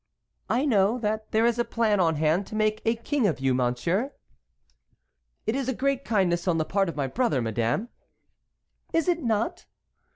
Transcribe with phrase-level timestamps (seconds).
[0.49, 3.53] "I know that there is a plan on hand to make a king of you,
[3.53, 4.13] monsieur."
[5.45, 7.89] "It is a great kindness on the part of my brother, madame."
[8.93, 9.67] "Is it not?"